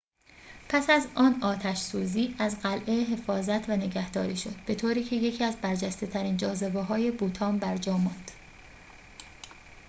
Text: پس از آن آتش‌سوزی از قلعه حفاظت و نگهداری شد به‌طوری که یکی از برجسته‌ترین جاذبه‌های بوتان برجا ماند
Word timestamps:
پس 0.69 0.89
از 0.89 1.07
آن 1.15 1.43
آتش‌سوزی 1.43 2.35
از 2.39 2.59
قلعه 2.59 3.03
حفاظت 3.03 3.69
و 3.69 3.75
نگهداری 3.77 4.35
شد 4.35 4.55
به‌طوری 4.65 5.03
که 5.03 5.15
یکی 5.15 5.43
از 5.43 5.55
برجسته‌ترین 5.57 6.37
جاذبه‌های 6.37 7.11
بوتان 7.11 7.59
برجا 7.59 7.97
ماند 7.97 8.31